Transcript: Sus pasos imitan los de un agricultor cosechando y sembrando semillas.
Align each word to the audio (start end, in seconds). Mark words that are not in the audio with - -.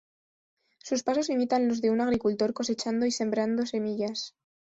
Sus 0.79 1.03
pasos 1.03 1.29
imitan 1.29 1.67
los 1.67 1.79
de 1.79 1.91
un 1.91 2.01
agricultor 2.01 2.53
cosechando 2.53 3.05
y 3.05 3.11
sembrando 3.11 3.67
semillas. 3.67 4.33